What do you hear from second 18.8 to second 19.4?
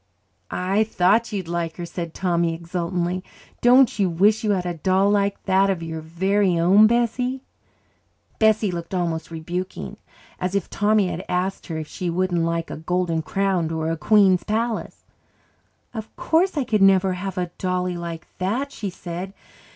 said.